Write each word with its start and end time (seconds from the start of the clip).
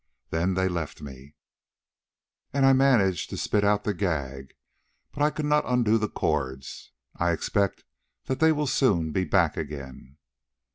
Then 0.31 0.55
they 0.55 0.67
left 0.67 1.03
me, 1.03 1.35
and 2.51 2.65
I 2.65 2.73
managed 2.73 3.29
to 3.29 3.37
spit 3.37 3.63
out 3.63 3.83
the 3.83 3.93
gag, 3.93 4.55
but 5.11 5.21
I 5.21 5.29
could 5.29 5.45
not 5.45 5.63
undo 5.67 5.99
the 5.99 6.09
cords. 6.09 6.91
I 7.17 7.31
expect 7.33 7.83
that 8.25 8.39
they 8.39 8.51
will 8.51 8.65
soon 8.65 9.11
be 9.11 9.25
back 9.25 9.57
again." 9.57 10.17